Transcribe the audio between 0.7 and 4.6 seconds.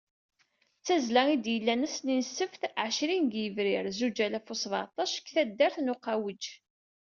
D tazzla, i d-yellan ass-nni n ssebt εecrin deg yebrir zuǧ alaf u